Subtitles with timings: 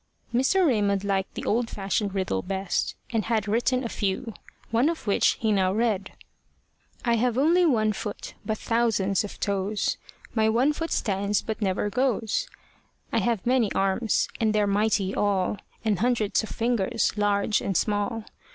[0.33, 0.65] Mr.
[0.65, 4.33] Raymond liked the old fashioned riddle best, and had written a few
[4.71, 6.13] one of which he now read.
[7.05, 9.97] I have only one foot, but thousands of toes;
[10.33, 12.47] My one foot stands, but never goes.
[13.13, 18.25] I have many arms, and they're mighty all; And hundreds of fingers, large and small.